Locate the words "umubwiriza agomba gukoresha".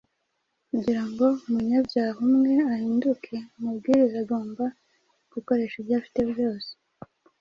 3.57-5.75